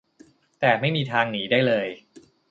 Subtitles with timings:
[0.59, 1.87] แต่ไม่มีทางหนีได้เลย